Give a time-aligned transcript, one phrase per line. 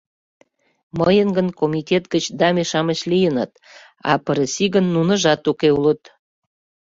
[0.99, 3.51] Мыйын гын комитет гыч даме-шамыч лийыныт,
[4.09, 6.01] а пырысигын нуныжат уке улыт.